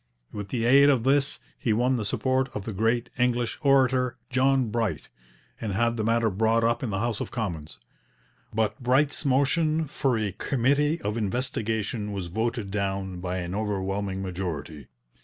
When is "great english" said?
2.73-3.59